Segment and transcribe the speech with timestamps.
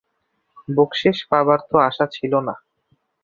[0.67, 2.55] বকশিশ পাবার তো আশা ছিল না।